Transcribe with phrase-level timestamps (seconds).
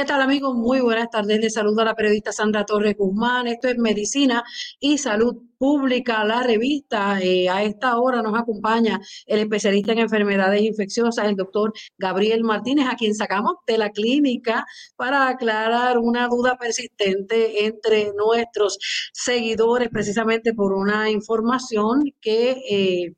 [0.00, 0.54] ¿Qué tal amigos?
[0.54, 1.38] Muy buenas tardes.
[1.40, 3.46] Les saludo a la periodista Sandra Torres Guzmán.
[3.48, 4.42] Esto es Medicina
[4.78, 7.20] y Salud Pública, la revista.
[7.20, 12.86] Eh, a esta hora nos acompaña el especialista en enfermedades infecciosas, el doctor Gabriel Martínez,
[12.88, 14.64] a quien sacamos de la clínica
[14.96, 18.78] para aclarar una duda persistente entre nuestros
[19.12, 22.52] seguidores, precisamente por una información que...
[22.70, 23.12] Eh,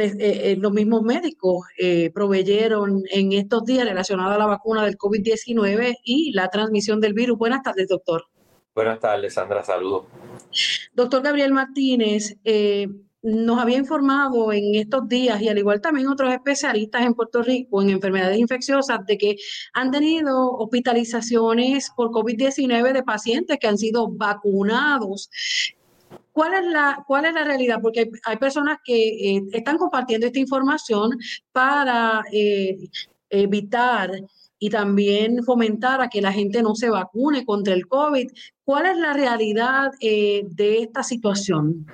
[0.00, 4.96] eh, eh, los mismos médicos eh, proveyeron en estos días relacionada a la vacuna del
[4.96, 7.38] COVID-19 y la transmisión del virus.
[7.38, 8.24] Buenas tardes, doctor.
[8.74, 10.04] Buenas tardes, Sandra, saludos.
[10.92, 12.36] Doctor Gabriel Martínez,
[13.22, 17.82] nos había informado en estos días y al igual también otros especialistas en Puerto Rico
[17.82, 19.36] en enfermedades infecciosas de que
[19.72, 25.30] han tenido hospitalizaciones por COVID-19 de pacientes que han sido vacunados
[26.38, 27.80] ¿Cuál es la, cuál es la realidad?
[27.82, 31.18] Porque hay, personas que eh, están compartiendo esta información
[31.50, 32.78] para eh,
[33.28, 34.12] evitar
[34.56, 38.30] y también fomentar a que la gente no se vacune contra el COVID.
[38.68, 41.86] ¿Cuál es la realidad eh, de esta situación?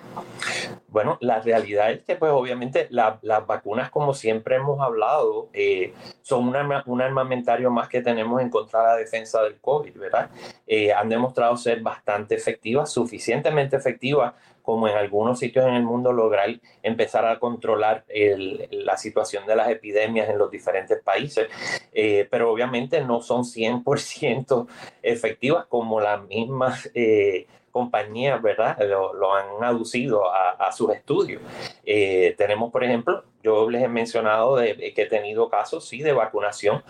[0.88, 6.48] Bueno, la realidad es que pues obviamente las vacunas, como siempre hemos hablado, eh, son
[6.48, 10.30] un armamentario más que tenemos en contra de la defensa del COVID, ¿verdad?
[10.66, 16.10] Eh, han demostrado ser bastante efectivas, suficientemente efectivas como en algunos sitios en el mundo
[16.10, 16.48] lograr
[16.82, 18.06] empezar a controlar
[18.70, 21.48] la situación de las epidemias en los diferentes países,
[21.92, 24.66] eh, pero obviamente no son 100%
[25.02, 26.26] efectivas como las
[26.94, 28.78] eh, compañías, ¿verdad?
[28.88, 31.42] Lo, han aducido a, sus estudios.
[31.84, 36.82] Eh, tenemos, por ejemplo, yo les he mencionado que he tenido casos, sí, de vacunación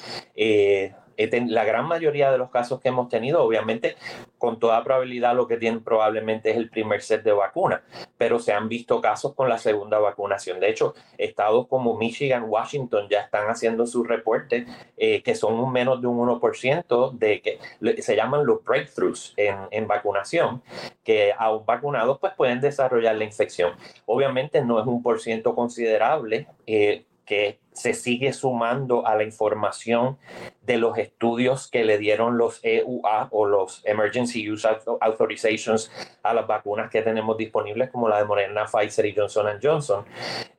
[1.16, 3.97] la gran mayoría de los casos que hemos tenido, obviamente,
[4.38, 7.82] con toda probabilidad lo que tienen probablemente es el primer set de vacuna,
[8.19, 10.60] pero se han visto casos con la segunda vacunación.
[10.60, 14.66] De hecho, estados como Michigan, Washington ya están haciendo sus reportes
[14.97, 19.56] eh, que son un menos de un 1% de que se llaman los breakthroughs en,
[19.70, 20.62] en vacunación,
[21.03, 23.72] que aún vacunados pues pueden desarrollar la infección.
[24.06, 26.47] Obviamente no es un por ciento considerable.
[26.66, 30.16] Eh, que se sigue sumando a la información
[30.62, 34.66] de los estudios que le dieron los EUA o los Emergency Use
[35.00, 35.90] Authorizations
[36.22, 40.04] a las vacunas que tenemos disponibles, como la de Moderna, Pfizer y Johnson Johnson.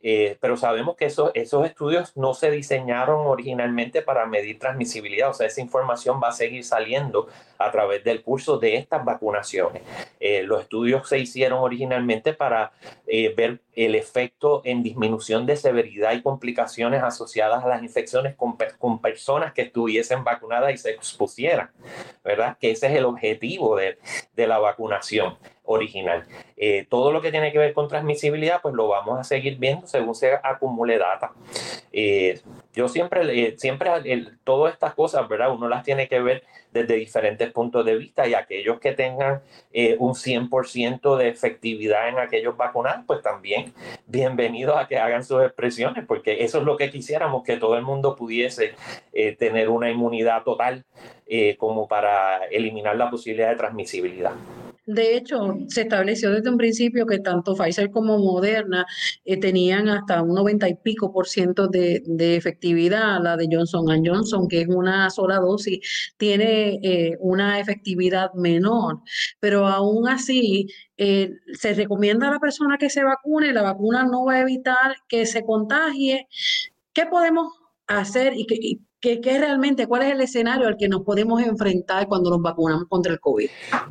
[0.03, 5.33] Eh, pero sabemos que esos, esos estudios no se diseñaron originalmente para medir transmisibilidad, o
[5.33, 7.27] sea, esa información va a seguir saliendo
[7.57, 9.81] a través del curso de estas vacunaciones.
[10.19, 12.73] Eh, los estudios se hicieron originalmente para
[13.07, 18.58] eh, ver el efecto en disminución de severidad y complicaciones asociadas a las infecciones con,
[18.78, 21.72] con personas que estuviesen vacunadas y se expusieran,
[22.24, 22.58] ¿verdad?
[22.59, 23.97] Que ese es el objetivo de,
[24.34, 26.25] de la vacunación original.
[26.57, 29.87] Eh, todo lo que tiene que ver con transmisibilidad, pues lo vamos a seguir viendo
[29.87, 31.31] según se acumule data.
[31.91, 32.39] Eh,
[32.73, 33.89] yo siempre, siempre
[34.43, 35.51] todas estas cosas, ¿verdad?
[35.51, 39.95] Uno las tiene que ver desde diferentes puntos de vista y aquellos que tengan eh,
[39.99, 43.73] un 100% de efectividad en aquellos vacunados, pues también
[44.07, 47.83] bienvenidos a que hagan sus expresiones, porque eso es lo que quisiéramos, que todo el
[47.83, 48.75] mundo pudiese
[49.39, 50.83] tener una inmunidad total
[51.57, 54.33] como para eliminar la posibilidad de transmisibilidad.
[54.85, 58.85] De hecho, se estableció desde un principio que tanto Pfizer como Moderna
[59.23, 62.03] eh, tenían hasta un 90 y pico por ciento de,
[62.35, 63.22] efectividad.
[63.22, 69.01] La de Johnson Johnson, que es una sola dosis, tiene eh, una efectividad menor.
[69.40, 73.53] Pero aún así, eh, se recomienda a la persona que se vacune.
[73.53, 76.28] La vacuna no va a evitar que se contagie.
[76.94, 77.51] ¿Qué podemos
[77.88, 82.07] hacer y, que, ¿Qué, ¿Qué, realmente, cuál es el escenario al que nos podemos enfrentar
[82.07, 83.47] cuando nos vacunamos contra el COVID?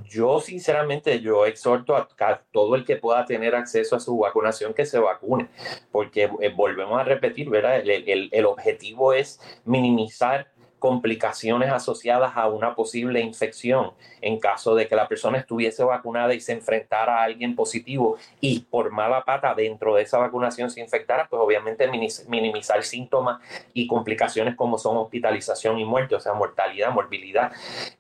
[0.09, 2.09] Yo, sinceramente, yo exhorto a,
[2.51, 5.47] todo el que pueda tener acceso a su vacunación que se vacune,
[5.93, 7.79] porque eh, volvemos a repetir, ¿verdad?
[7.79, 10.49] El, el, el objetivo es minimizar
[10.85, 16.41] complicaciones asociadas a una posible infección en caso de que la persona estuviese vacunada y
[16.41, 21.27] se enfrentara a alguien positivo y por mala pata dentro de esa vacunación se infectara,
[21.27, 21.89] pues obviamente
[22.29, 23.41] minimizar síntomas
[23.73, 27.51] y complicaciones como son hospitalización y muerte, o sea, mortalidad, morbilidad.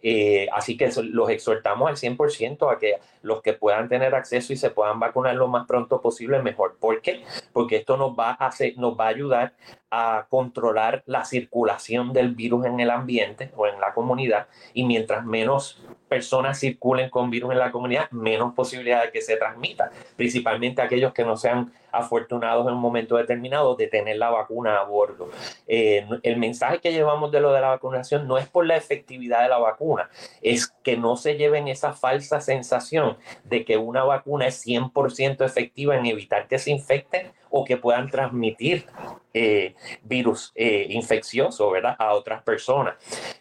[0.03, 4.57] Eh, así que los exhortamos al 100% a que los que puedan tener acceso y
[4.57, 6.77] se puedan vacunar lo más pronto posible, mejor.
[6.79, 7.25] ¿Por qué?
[7.55, 9.55] Porque esto nos va a, hacer, nos va a ayudar
[9.94, 14.49] a controlar la circulación del virus en el ambiente o en la comunidad.
[14.73, 19.37] Y mientras menos personas circulen con virus en la comunidad, menos posibilidad de que se
[19.37, 24.79] transmita, principalmente aquellos que no sean afortunados en un momento determinado de tener la vacuna
[24.79, 25.29] a bordo.
[25.67, 29.43] Eh, el mensaje que llevamos de lo de la vacunación no es por la efectividad
[29.43, 30.11] de la vacuna,
[30.43, 35.96] es que no se lleven esa falsa sensación de que una vacuna es 100% efectiva
[35.96, 38.85] en evitar que se infecten o que puedan transmitir
[39.32, 41.94] eh, virus eh, infeccioso ¿verdad?
[42.00, 42.96] a otras personas.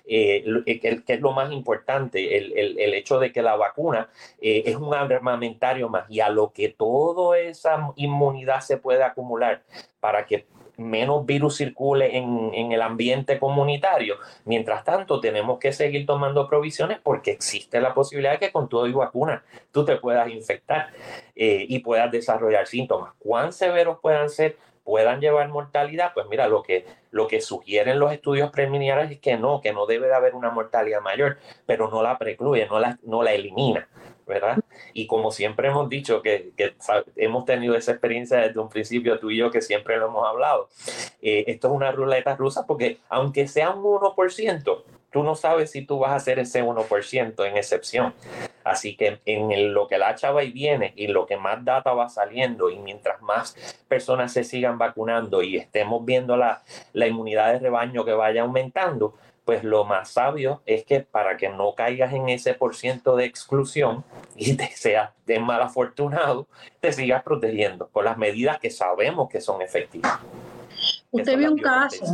[0.05, 4.09] Eh, que, es lo más importante, el, el, el hecho de que la vacuna
[4.39, 9.63] es un armamentario más y a lo que toda esa inmunidad se puede acumular
[9.99, 10.45] para que
[10.77, 14.17] menos virus circule en, el ambiente comunitario.
[14.45, 18.87] Mientras tanto, tenemos que seguir tomando provisiones porque existe la posibilidad de que con todo
[18.87, 20.89] y vacuna tú te puedas infectar
[21.35, 23.13] eh, y puedas desarrollar síntomas.
[23.19, 24.57] ¿Cuán severos puedan ser?
[24.83, 29.37] Puedan llevar mortalidad, pues mira, lo que, lo que sugieren los estudios preliminares es que
[29.37, 32.99] no, que no debe de haber una mortalidad mayor, pero no la precluye, no la,
[33.03, 33.87] no la elimina.
[34.25, 34.57] ¿verdad?
[34.93, 36.75] Y como siempre hemos dicho que, que,
[37.15, 40.69] hemos tenido esa experiencia desde un principio, tú y yo, que siempre lo hemos hablado,
[41.21, 44.83] eh, esto es una ruleta rusa porque aunque sea un 1%,
[45.13, 48.13] tú no sabes si tú vas a hacer ese 1% en excepción.
[48.63, 52.09] Así que en lo que la chava y viene y lo que más data va
[52.09, 53.55] saliendo y mientras más
[53.87, 56.63] personas se sigan vacunando y estemos viendo la,
[56.93, 59.15] la inmunidad de rebaño que vaya aumentando,
[59.45, 63.25] pues lo más sabio es que para que no caigas en ese por ciento de
[63.25, 64.03] exclusión
[64.35, 66.47] y te seas de mal afortunado,
[66.79, 70.19] te sigas protegiendo con las medidas que sabemos que son efectivas.
[71.11, 72.05] Usted vio un caso,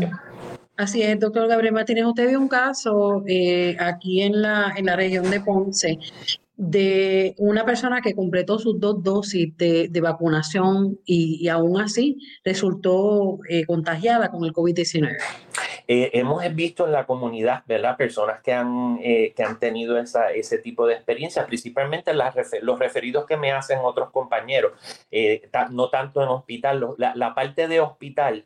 [0.80, 4.96] así es, doctor Gabriel Martínez, usted vio un caso eh, aquí en la, en la
[4.96, 6.00] región de Ponce
[6.56, 12.18] de una persona que completó sus dos dosis de, de vacunación y, y, aún así
[12.44, 15.18] resultó eh, contagiada con el COVID-19.
[15.91, 17.97] Eh, hemos visto en la comunidad, ¿verdad?
[17.97, 23.25] Personas que han, eh, que han tenido esa, ese tipo de experiencias, principalmente los referidos
[23.25, 24.74] que me hacen otros compañeros,
[25.09, 28.45] eh, no tanto en hospital, la, la, parte de hospital,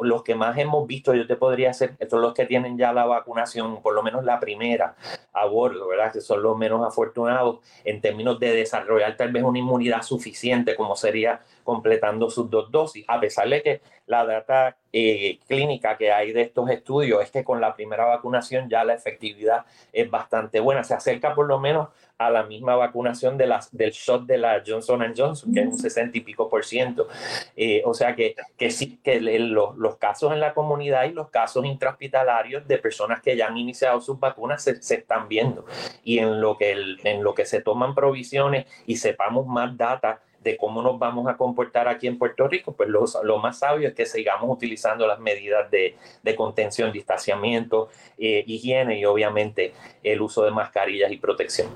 [0.00, 3.06] los que más hemos visto, yo te podría hacer, son los que tienen ya la
[3.06, 4.94] vacunación, por lo menos la primera
[5.32, 6.12] a bordo, ¿verdad?
[6.12, 10.94] Que son los menos afortunados en términos de desarrollar tal vez una inmunidad suficiente, como
[10.94, 16.32] sería completando sus dos dosis, a pesar de que la data eh, clínica que hay
[16.32, 20.82] de estos estudios es que con la primera vacunación ya la efectividad es bastante buena,
[20.82, 24.62] se acerca por lo menos a la misma vacunación de las, del shot de la
[24.66, 27.06] Johnson Johnson, que es un 60 y pico por ciento.
[27.54, 31.28] Eh, o sea que, que sí, que los, los, casos en la comunidad y los
[31.28, 35.66] casos intrahospitalarios de personas que ya han iniciado sus vacunas se, se están viendo.
[36.02, 40.22] Y en lo, que el, en lo que se toman provisiones y sepamos más data
[40.42, 43.88] de cómo nos vamos a comportar aquí en Puerto Rico, pues lo, lo más sabio
[43.88, 50.20] es que sigamos utilizando las medidas de, de contención, distanciamiento, eh, higiene y obviamente el
[50.20, 51.68] uso de mascarillas y protección.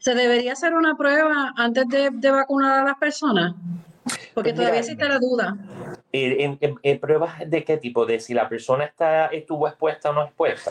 [0.00, 3.54] ¿Se debería hacer una prueba antes de, de vacunar a las personas?
[4.34, 5.56] Porque pues todavía existe la duda.
[6.12, 8.04] En, en, en, pruebas de qué tipo?
[8.04, 10.70] De si la persona está, estuvo expuesta o no expuesta.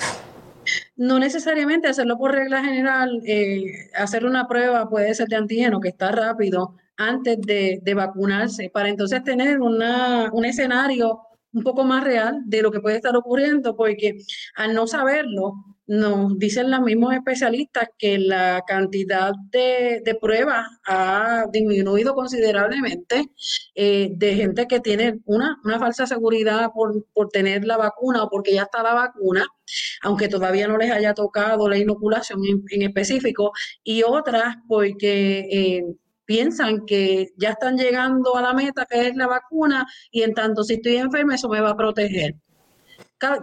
[0.96, 5.90] No necesariamente hacerlo por regla general, eh, hacer una prueba puede ser de antígeno, que
[5.90, 11.22] está rápido, antes de, de vacunarse, para entonces tener una, un escenario
[11.54, 14.18] un poco más real de lo que puede estar ocurriendo, porque
[14.56, 15.54] al no saberlo,
[15.86, 23.26] nos dicen los mismos especialistas que la cantidad de, de pruebas ha disminuido considerablemente
[23.76, 28.30] eh, de gente que tiene una, una falsa seguridad por, por, tener la vacuna o
[28.30, 29.46] porque ya está la vacuna,
[30.04, 33.52] aunque todavía no les haya tocado la inoculación en, específico,
[33.84, 35.40] y otras porque...
[35.52, 35.84] Eh,
[36.34, 40.64] piensan que ya están llegando a la meta que es la vacuna y en tanto
[40.64, 42.34] si estoy enferma eso me va a proteger.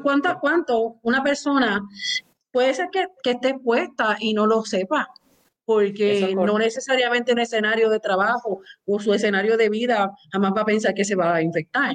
[0.03, 1.81] ¿Cuánto, cuánto una persona
[2.51, 5.09] puede ser que, que esté puesta y no lo sepa?
[5.65, 10.65] Porque no necesariamente un escenario de trabajo o su escenario de vida jamás va a
[10.65, 11.95] pensar que se va a infectar.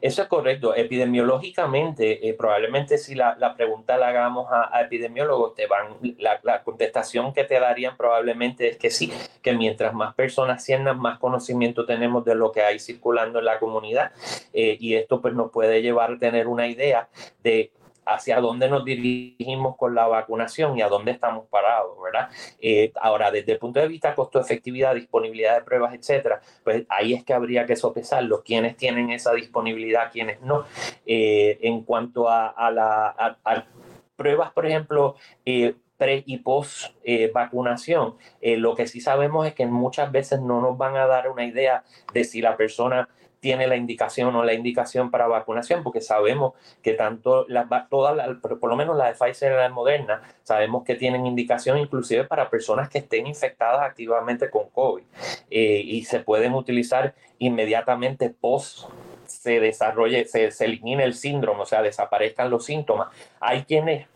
[0.00, 0.74] Eso es correcto.
[0.74, 6.62] Epidemiológicamente, eh, probablemente si la, la, pregunta la hagamos a, epidemiólogos, te van, la, la,
[6.62, 9.12] contestación que te darían probablemente es que sí,
[9.42, 13.58] que mientras más personas sientan, más conocimiento tenemos de lo que hay circulando en la
[13.58, 14.12] comunidad.
[14.52, 17.08] Eh, y esto pues nos puede llevar a tener una idea
[17.42, 17.70] de
[18.06, 22.28] hacia dónde nos dirigimos con la vacunación y a dónde estamos parados, ¿verdad?
[22.60, 27.24] Eh, ahora, desde el punto de vista costo-efectividad, disponibilidad de pruebas, etcétera, pues ahí es
[27.24, 30.64] que habría que sopesarlo, quiénes tienen esa disponibilidad, quiénes no.
[31.06, 33.66] Eh, en cuanto a, a
[34.16, 36.92] pruebas, por ejemplo, eh, pre y post
[37.32, 41.44] vacunación, lo que sí sabemos es que muchas veces no nos van a dar una
[41.44, 43.08] idea de si la persona
[43.44, 48.70] tiene la indicación o la indicación para vacunación, porque sabemos que tanto las todas, por
[48.70, 52.48] lo menos la de Pfizer y la de Moderna, sabemos que tienen indicación inclusive para
[52.48, 55.02] personas que estén infectadas activamente con COVID
[55.50, 58.88] eh, y se pueden utilizar inmediatamente post
[59.26, 63.08] se desarrolle, se, se elimine el síndrome, o sea, desaparezcan los síntomas.
[63.40, 64.06] Hay quienes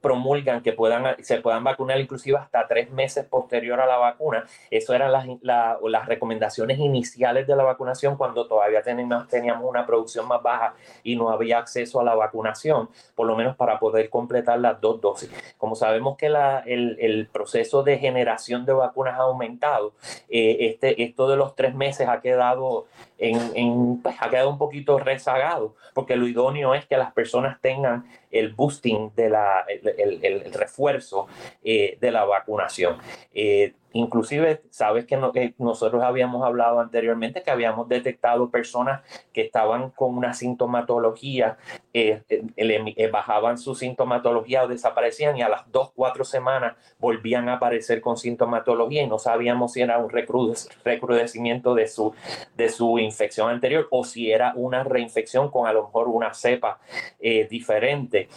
[0.00, 4.44] promulgan que puedan, se puedan vacunar inclusive hasta tres meses posterior a la vacuna.
[4.70, 10.26] Eso eran las, las recomendaciones iniciales de la vacunación cuando todavía teníamos, teníamos una producción
[10.26, 14.58] más baja y no había acceso a la vacunación, por lo menos para poder completar
[14.58, 15.30] las dos dosis.
[15.56, 19.92] Como sabemos que la, el, el, proceso de generación de vacunas ha aumentado,
[20.28, 22.86] eh, este, esto de los tres meses ha quedado
[23.18, 28.06] en, pues, ha quedado un poquito rezagado, porque lo idóneo es que las personas tengan
[28.30, 31.26] el boosting, de la, el, el, refuerzo
[31.62, 32.98] eh, de la vacunación.
[33.32, 35.18] Eh, Inclusive, sabes que,
[35.58, 39.02] nosotros habíamos hablado anteriormente que habíamos detectado personas
[39.32, 41.56] que estaban con una sintomatología,
[41.94, 47.48] eh, eh, eh, bajaban su sintomatología o desaparecían y a las dos, cuatro semanas volvían
[47.48, 52.14] a aparecer con sintomatología y no sabíamos si era un recrudecimiento de su,
[52.56, 56.78] de su infección anterior o si era una reinfección con a lo mejor una cepa
[57.20, 58.28] diferente.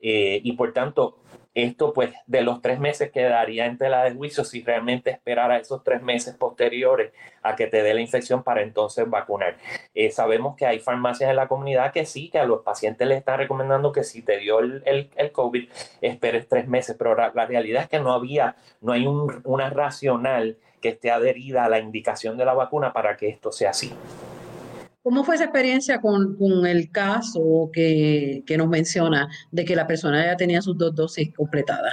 [0.00, 1.18] y por tanto,
[1.54, 5.84] esto pues de los tres meses quedaría en tela de juicio si realmente esperara esos
[5.84, 9.56] tres meses posteriores a que te dé la infección para entonces vacunar.
[9.94, 13.18] Eh, sabemos que hay farmacias en la comunidad que sí, que a los pacientes les
[13.18, 15.68] están recomendando que si te dio el, el, COVID,
[16.00, 20.56] esperes tres meses, pero la, realidad es que no había, no hay un, una racional
[20.80, 23.94] que esté adherida a la indicación de la vacuna para que esto sea así.
[25.04, 29.86] ¿Cómo fue esa experiencia con, con el caso que, que, nos menciona de que la
[29.86, 31.92] persona ya tenía sus dos dosis completadas?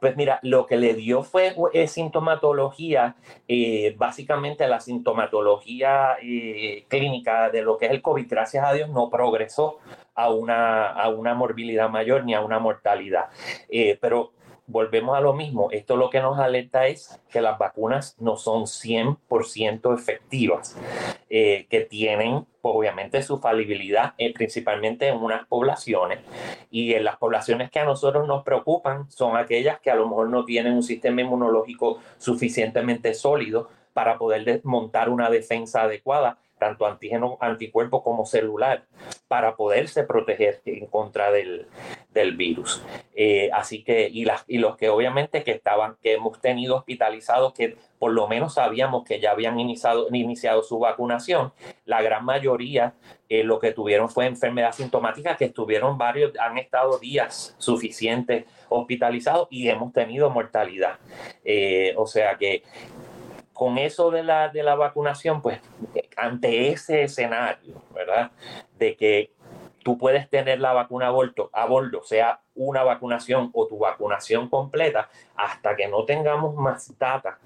[0.00, 3.16] Pues mira, lo que le dio fue eh, sintomatología,
[3.48, 8.88] eh, básicamente la sintomatología eh, clínica de lo que es el COVID, gracias a Dios,
[8.90, 9.78] no progresó
[10.14, 13.24] a una, a una morbilidad mayor ni a una mortalidad.
[14.00, 14.34] pero
[14.66, 15.70] volvemos a lo mismo.
[15.70, 20.76] Esto lo que nos alerta es que las vacunas no son 100% efectivas,
[21.34, 26.18] eh, que tienen pues, obviamente su falibilidad, eh, principalmente en unas poblaciones.
[26.70, 30.28] Y en las poblaciones que a nosotros nos preocupan son aquellas que a lo mejor
[30.28, 37.38] no tienen un sistema inmunológico suficientemente sólido para poder desmontar una defensa adecuada tanto antígeno,
[37.40, 38.84] anticuerpo como celular,
[39.32, 41.66] para poderse proteger en contra del,
[42.10, 42.82] del virus.
[43.14, 47.54] Eh, así que, y, las, y los que obviamente que estaban, que hemos tenido hospitalizados,
[47.54, 51.54] que por lo menos sabíamos que ya habían iniciado, iniciado su vacunación,
[51.86, 52.92] la gran mayoría
[53.30, 59.48] eh, lo que tuvieron fue enfermedad sintomática, que estuvieron varios, han estado días suficientes hospitalizados
[59.50, 60.98] y hemos tenido mortalidad.
[61.42, 62.64] Eh, o sea que
[63.52, 65.60] con eso de la, de la vacunación, pues
[66.16, 68.30] ante ese escenario, ¿verdad?
[68.78, 69.32] De que
[69.82, 74.48] tú puedes tener la vacuna a bordo, a bordo, sea una vacunación o tu vacunación
[74.48, 77.38] completa, hasta que no tengamos más data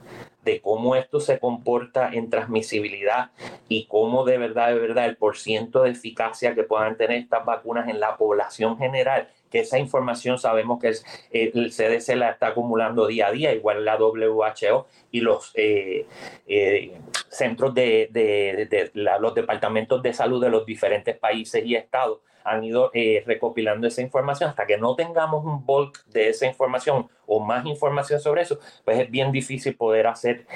[0.46, 3.32] de cómo esto se comporta en transmisibilidad
[3.68, 7.88] y cómo de verdad, de verdad, el porciento de eficacia que puedan tener estas vacunas
[7.88, 10.92] en la población general que esa información sabemos que
[11.30, 16.06] el CDC la está acumulando día a día, igual la WHO y los eh,
[16.46, 16.98] eh,
[17.28, 23.22] centros de, los departamentos de salud de los diferentes países y estados han ido eh,
[23.26, 28.20] recopilando esa información hasta que no tengamos un bulk de esa información o más información
[28.20, 30.46] sobre eso, pues es bien difícil poder hacer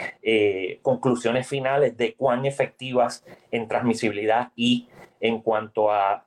[0.83, 4.89] conclusiones finales de cuán efectivas en transmisibilidad y
[5.21, 6.25] en cuanto a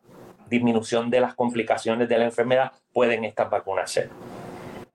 [0.50, 4.10] disminución de las complicaciones de la enfermedad pueden estas vacunas ser.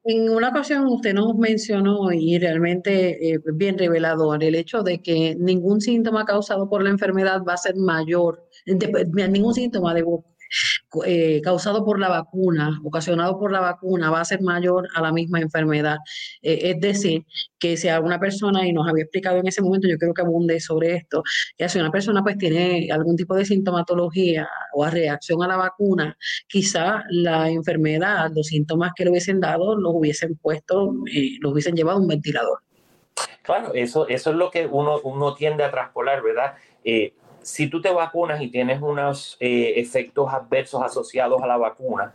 [0.04, 5.36] En una ocasión usted nos mencionó y realmente eh, bien revelador el hecho de que
[5.38, 10.04] ningún síntoma causado por la enfermedad va a ser mayor, ningún síntoma de,
[11.04, 15.12] eh, causado por la vacuna, ocasionado por la vacuna, va a ser mayor a la
[15.12, 15.98] misma enfermedad.
[16.42, 17.24] Eh, es decir,
[17.58, 20.60] que si alguna persona, y nos había explicado en ese momento, yo creo que abunde
[20.60, 21.22] sobre esto,
[21.56, 26.16] que si una persona pues tiene algún tipo de sintomatología o reacción a la vacuna,
[26.46, 31.74] quizá la enfermedad, los síntomas que le hubiesen dado, los hubiesen puesto, eh, los hubiesen
[31.74, 32.60] llevado a un ventilador.
[33.42, 36.54] Claro, eso, eso es lo que uno, uno tiende a traspolar, ¿verdad?
[37.48, 42.12] Si tú te vacunas y tienes unos eh, efectos adversos asociados a la vacuna,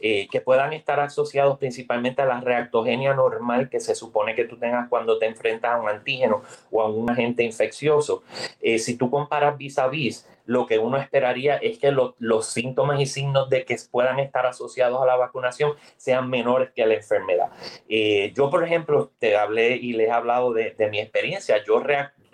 [0.00, 4.56] eh, que puedan estar asociados principalmente a la reactogenia normal que se supone que tú
[4.56, 8.22] tengas cuando te enfrentas a un antígeno o a un agente infeccioso,
[8.60, 13.00] eh, si tú comparas vis a vis, lo que uno esperaría es que los síntomas
[13.00, 17.50] y signos de que puedan estar asociados a la vacunación sean menores que la enfermedad.
[18.32, 21.64] yo, por ejemplo, te hablé y les he hablado de, de mi experiencia.
[21.64, 21.80] Yo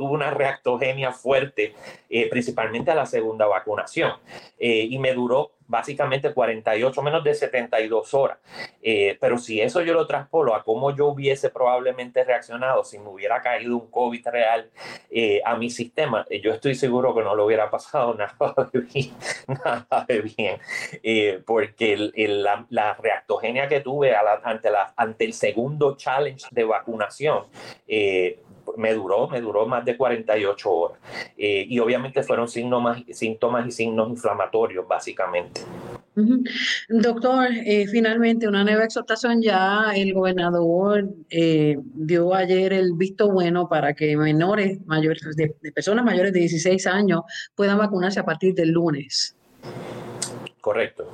[0.03, 1.75] tuve una reactogenia fuerte,
[2.11, 4.15] eh, principalmente a la segunda vacunación.
[4.59, 8.39] Eh, y me duró básicamente 48 menos de 72 horas.
[8.83, 13.09] Eh, pero si eso yo lo traspolo a cómo yo hubiese probablemente reaccionado si me
[13.09, 14.71] hubiera caído un COVID real
[15.11, 18.81] eh, a mi sistema, eh, yo estoy seguro que no lo hubiera pasado nada de
[18.81, 19.15] bien,
[19.49, 20.61] nada de bien
[21.47, 21.97] porque
[22.69, 27.47] la, reactogenia que tuve ante el segundo challenge de vacunación,
[28.77, 30.99] me duró, me duró más de 48 horas.
[31.37, 35.62] Eh, y obviamente fueron síntomas, síntomas y signos inflamatorios, básicamente.
[36.89, 43.69] Doctor, eh, finalmente una nueva exhortación ya el gobernador eh, dio ayer el visto bueno
[43.69, 47.23] para que menores mayores, de, de personas mayores de 16 años
[47.55, 49.37] puedan vacunarse a partir del lunes.
[50.61, 51.09] Correcto.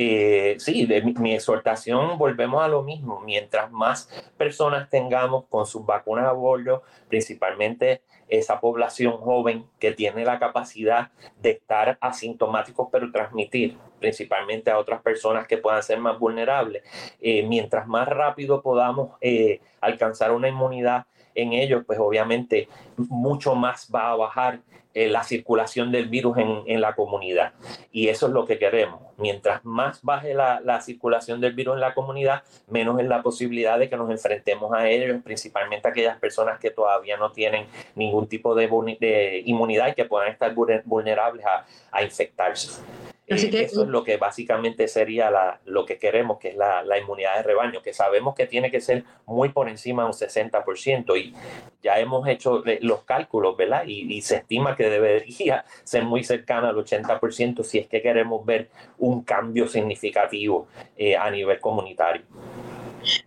[0.00, 0.88] Eh, sí,
[1.18, 3.18] mi, exhortación volvemos a lo mismo.
[3.18, 10.24] Mientras más personas tengamos con sus vacunas a bordo, principalmente esa población joven que tiene
[10.24, 16.16] la capacidad de estar asintomáticos pero transmitir principalmente a otras personas que puedan ser más
[16.16, 16.84] vulnerables,
[17.20, 21.06] eh, mientras más rápido podamos eh, alcanzar una inmunidad
[21.42, 24.60] en ellos, pues obviamente mucho más va a bajar
[24.94, 27.52] eh, la circulación del virus en, la comunidad.
[27.92, 29.00] Y eso es lo que queremos.
[29.16, 33.88] Mientras más baje la, circulación del virus en la comunidad, menos es la posibilidad de
[33.88, 39.42] que nos enfrentemos a ellos, principalmente aquellas personas que todavía no tienen ningún tipo de,
[39.44, 41.44] inmunidad y que puedan estar vulnerables
[41.92, 42.82] a infectarse.
[43.30, 46.82] Así que, eso es lo que básicamente sería la, lo que queremos, que es la,
[46.82, 50.14] la, inmunidad de rebaño, que sabemos que tiene que ser muy por encima de un
[50.14, 51.34] 60% y
[51.82, 53.84] ya hemos hecho los cálculos, ¿verdad?
[53.86, 58.44] Y, y se estima que debería ser muy cercana al 80% si es que queremos
[58.46, 62.22] ver un cambio significativo eh, a nivel comunitario.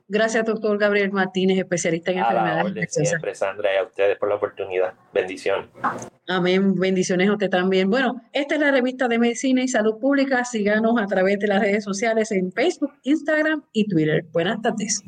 [0.07, 2.93] Gracias, doctor Gabriel Martínez, especialista en enfermedades.
[2.93, 4.93] siempre, Sandra, y a ustedes por la oportunidad.
[5.13, 5.67] Bendiciones.
[6.27, 6.75] Amén.
[6.75, 7.89] Bendiciones a usted también.
[7.89, 10.43] Bueno, esta es la revista de Medicina y Salud Pública.
[10.45, 14.25] Síganos a través de las redes sociales en Facebook, Instagram y Twitter.
[14.31, 15.03] Buenas tardes.